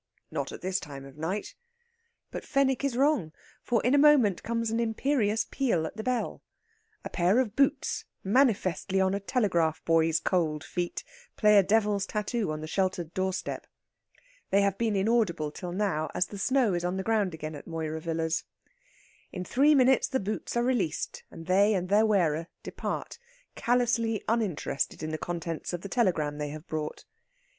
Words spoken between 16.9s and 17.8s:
the ground again at